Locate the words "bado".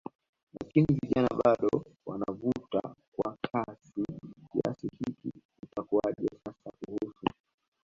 1.43-1.85